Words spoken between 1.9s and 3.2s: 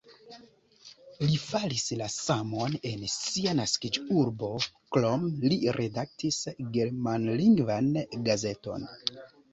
la samon en